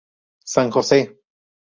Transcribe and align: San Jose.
San 0.53 0.71
Jose. 0.73 0.99